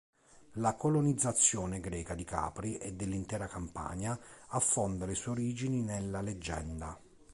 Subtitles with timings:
[0.53, 6.99] La colonizzazione greca di Capri e dell'intera Campania affonda le sue origini nella leggenda.